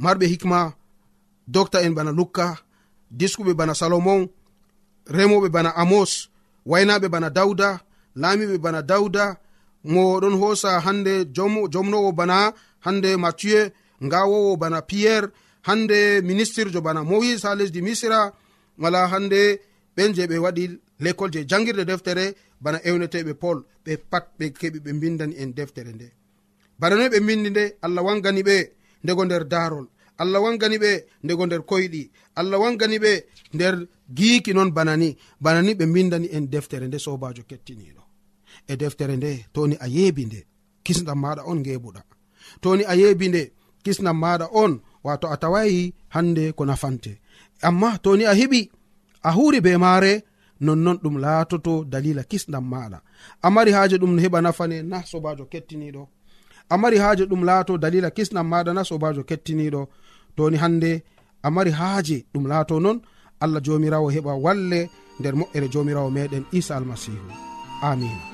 marɓe 0.02 0.26
hikma 0.32 0.58
docta 1.54 1.78
en 1.86 1.94
bana 1.96 2.12
lukka 2.18 2.46
diskuɓe 3.18 3.52
bana 3.58 3.74
salomon 3.80 4.20
remoɓe 5.16 5.48
bana 5.54 5.70
amos 5.82 6.10
waynaɓe 6.70 7.06
bana 7.14 7.28
dawda 7.36 7.68
laamiɓe 8.20 8.56
bana 8.64 8.80
dawda 8.90 9.24
mo 9.92 10.02
ɗon 10.20 10.34
hoosa 10.40 10.80
hande 10.80 11.12
jomnowo 11.72 12.10
bana 12.18 12.52
hande 12.84 13.16
mathieu 13.16 13.70
ngawowo 14.04 14.56
bana 14.56 14.82
pierre 14.82 15.28
hande 15.62 16.20
ministirjo 16.22 16.80
bana 16.80 17.00
moïse 17.10 17.44
ha 17.46 17.54
lesdi 17.54 17.80
misra 17.82 18.32
wala 18.78 19.00
hande 19.12 19.60
ɓen 19.96 20.14
je 20.14 20.26
ɓe 20.26 20.36
waɗi 20.44 20.64
l'école 21.00 21.32
je 21.34 21.40
jangirde 21.48 21.84
deftere 21.90 22.34
bana 22.60 22.78
ewneteɓe 22.88 23.34
paul 23.34 23.58
ɓe 23.84 23.92
pat 24.10 24.24
ɓe 24.38 24.44
keɓi 24.60 24.78
ɓe 24.84 24.90
mbindani 24.92 25.34
en 25.42 25.50
deftere 25.54 25.92
nde. 25.92 26.06
Bana 26.78 26.94
noy 26.96 27.08
ɓe 27.08 27.18
mbindi 27.20 27.50
nde 27.50 27.64
allah 27.84 28.02
wangani 28.04 28.42
ɓe 28.42 28.56
ndego 29.04 29.24
nder 29.24 29.44
darol 29.52 29.86
allah 30.18 30.40
wangani 30.44 30.76
ɓe 30.84 30.90
ndego 31.24 31.46
nder 31.46 31.62
koyɗi 31.70 32.02
allah 32.40 32.58
wangani 32.62 32.98
ɓe 33.04 33.12
nder 33.54 33.74
giiki 34.16 34.52
noon 34.54 34.70
bana 34.76 34.96
ni. 34.96 35.16
Bana 35.40 35.60
ni 35.62 35.72
ɓe 35.74 35.84
mbindani 35.86 36.28
en 36.36 36.44
deftere 36.52 36.86
nde 36.88 36.98
sobajo 36.98 37.42
kettiniɗo. 37.50 38.02
E 38.70 38.76
deftere 38.76 39.16
nde 39.16 39.30
toni 39.52 39.76
a 39.80 39.86
yeebi 39.88 40.24
nde 40.26 40.40
kisdam 40.84 41.18
maɗa 41.22 41.42
on 41.50 41.58
ngebuɗa 41.60 42.02
toni 42.62 42.82
a 42.84 42.94
yeebi 43.00 43.28
nde 43.28 43.42
kisnam 43.84 44.18
maɗa 44.22 44.46
on 44.62 44.72
wato 45.04 45.26
a 45.28 45.36
tawayi 45.36 45.94
hande 46.14 46.52
ko 46.56 46.64
nafante. 46.64 47.12
Amma 47.68 47.98
toni 48.04 48.24
a 48.24 48.32
heɓi 48.40 48.60
a 49.28 49.30
huri 49.36 49.60
be 49.64 49.72
maare 49.84 50.12
nonnon 50.60 50.96
ɗum 51.02 51.16
laatoto 51.24 51.72
dalila 51.92 52.22
kisɗam 52.30 52.64
maɗa 52.72 52.98
a 53.42 53.48
mari 53.54 53.70
haaje 53.76 53.96
ɗum 54.02 54.12
heɓa 54.22 54.38
nafane 54.44 54.76
na 54.90 54.98
sobajo 55.10 55.44
kettiniɗo 55.52 56.02
a 56.72 56.74
mari 56.82 56.96
haaje 57.02 57.24
ɗum 57.30 57.42
laato 57.48 57.72
dalila 57.82 58.10
kisɗam 58.16 58.46
maɗa 58.52 58.72
na 58.74 58.82
sobajo 58.90 59.22
kettiniɗo 59.28 59.82
toni 60.36 60.56
hande 60.62 60.90
a 61.42 61.48
mari 61.54 61.70
haaje 61.78 62.16
ɗum 62.32 62.44
laato 62.50 62.74
noon 62.84 62.98
allah 63.42 63.60
jomirawo 63.66 64.08
heɓa 64.14 64.32
walle 64.44 64.80
nder 65.20 65.34
moƴƴere 65.38 65.66
jomirawo 65.72 66.10
meɗen 66.16 66.44
isa 66.58 66.72
almasihu 66.76 67.28
amina 67.88 68.33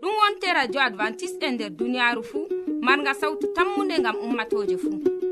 ɗum 0.00 0.12
wonte 0.20 0.46
radio 0.58 0.80
advantice'e 0.80 1.46
e 1.48 1.50
nder 1.50 1.70
duniyaaru 1.78 2.22
fuu 2.30 2.46
marga 2.86 3.12
sawtu 3.20 3.46
tammunde 3.56 3.94
ngam 3.98 4.16
ummatoje 4.26 4.76
fuu. 4.82 5.25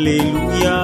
Hallelujah. 0.00 0.79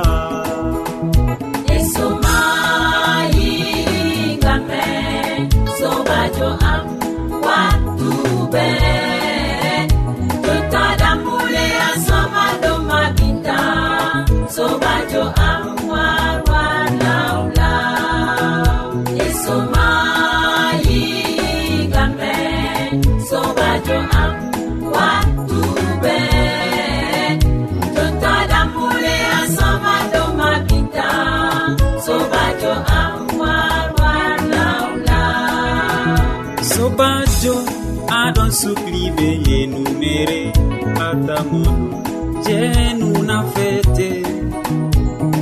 jenuna 42.45 43.37
fete. 43.55 44.11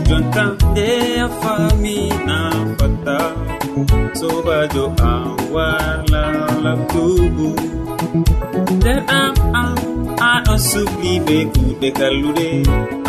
Jonta 0.08 0.44
nde 0.70 0.88
a 1.26 1.28
famina 1.40 2.38
fata. 2.78 3.18
Sobajo 4.18 4.86
an 5.12 5.26
warla 5.54 6.24
labtugu 6.64 7.50
nder 8.76 9.00
am 9.20 9.34
am 9.62 9.74
aɗo 10.32 10.54
sukli 10.68 11.12
be 11.26 11.36
kuɗe 11.54 11.88
kallude 11.98 12.48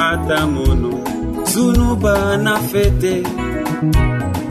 atamono 0.08 0.92
sunuba 1.52 2.16
na 2.46 2.54
fete. 2.70 3.14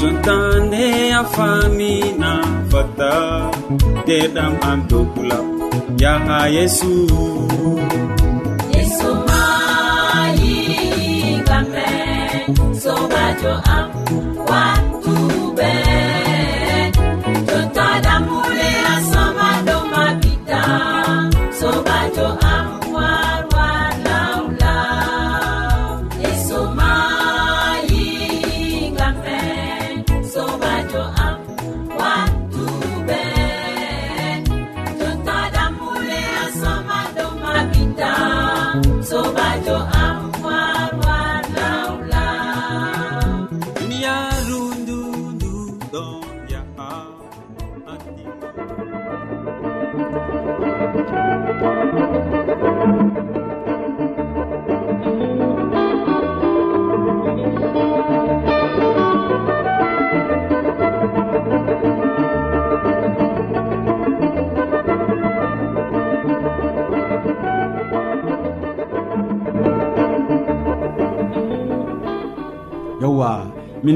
Jontande 0.01 0.85
a 1.21 1.23
famina 1.35 2.31
fata. 2.71 3.13
Ndeɗam 4.03 4.53
am 4.69 4.81
dokula 4.91 5.39
yaha 6.03 6.39
yesu. 6.57 6.93
sobajo 12.53 13.53
am 13.65 13.91
wa 14.49 14.94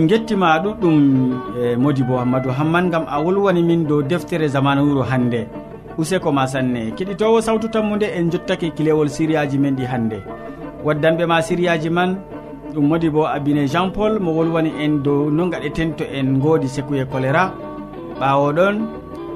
gettima 0.08 0.58
ɗuɗɗum 0.64 0.96
e 1.62 1.76
modi 1.76 2.02
bo 2.02 2.16
hammadou 2.20 2.52
hamman 2.58 2.90
gam 2.90 3.04
a 3.14 3.20
wolwani 3.24 3.62
min 3.62 3.84
dow 3.88 4.00
deftere 4.02 4.48
zamana 4.48 4.82
wuro 4.82 5.02
hannde. 5.10 5.40
Useko 5.98 6.32
ma 6.32 6.46
sanne. 6.46 6.92
Keɗitowo 6.96 7.40
sawtu 7.42 7.68
tammude 7.68 8.06
en 8.16 8.30
jottake 8.30 8.70
kilewol 8.76 9.08
siriyaji 9.08 9.58
men 9.58 9.76
ɗi 9.76 9.84
hannde. 9.92 10.18
Waddanɓe 10.84 11.26
ma 11.26 11.42
siriyaji 11.42 11.90
man 11.90 12.16
ɗum 12.74 12.84
modi 12.88 13.10
bo 13.10 13.26
abine 13.26 13.66
jean 13.68 13.90
paul 13.92 14.18
mo 14.20 14.30
wolwani 14.32 14.70
en 14.82 15.02
dow 15.02 15.30
no 15.30 15.48
gaɗeten 15.50 15.90
to 15.96 16.04
en 16.04 16.38
goodi 16.42 16.68
sekuye 16.68 17.04
choléra 17.04 17.52
ɓawo 18.20 18.52
ɗon 18.56 18.76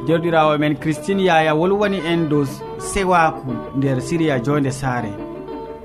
jerɗirawo 0.07 0.59
men 0.59 0.75
christine 0.77 1.21
yaya 1.23 1.55
wolwani 1.55 1.99
en 2.11 2.29
dow 2.31 2.45
sewaku 2.79 3.53
nder 3.77 4.01
siriya 4.01 4.41
jonde 4.43 4.71
saare. 4.71 5.13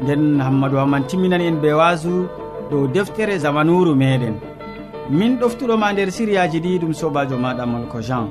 Nden 0.01 0.39
hammadou 0.39 0.77
hamman 0.79 1.03
timminani 1.07 1.47
en 1.47 1.59
be 1.61 1.73
wasu 1.73 2.27
dow 2.71 2.87
deftere 2.87 3.37
zamanuru 3.39 3.93
meɗen. 3.95 4.35
min 5.09 5.37
ɗoftuɗoma 5.39 5.93
nder 5.93 6.11
siriyaji 6.11 6.59
ɗi 6.59 6.79
ɗum 6.79 6.93
sobajo 6.93 7.37
maɗa 7.37 7.65
molko 7.65 8.01
jean. 8.01 8.27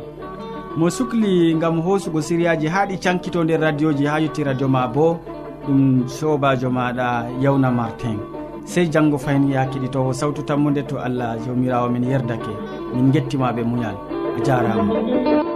Mo 0.76 0.90
sukli 0.90 1.54
gam 1.60 1.80
hosugo 1.80 2.20
siriyaji 2.20 2.66
ha 2.68 2.86
ɗi 2.86 2.98
cankito 3.02 3.44
nder 3.44 3.60
radioji 3.60 4.04
ha 4.06 4.18
yetti 4.20 4.44
radio 4.44 4.68
ma 4.68 4.86
bo 4.88 5.18
ɗum 5.66 6.06
sobajo 6.08 6.68
maɗa 6.70 7.26
yawna 7.40 7.70
martin. 7.70 8.18
Sey 8.64 8.88
janggo 8.90 9.18
fayin 9.18 9.48
ya 9.50 9.64
ɗi 9.66 9.88
sawtu 10.12 10.42
tammude 10.42 10.82
to 10.86 10.98
allah 10.98 11.36
jawmirawo 11.44 11.88
min 11.90 12.04
yerdake 12.04 12.52
min 12.94 13.10
gettima 13.12 13.52
ɓe 13.52 13.62
muñal 13.64 13.96
a 14.36 14.40
jarama. 14.44 15.55